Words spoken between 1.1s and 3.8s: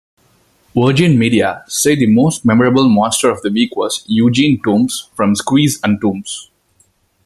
Media" said the most memorable "Monster-of-the-Week"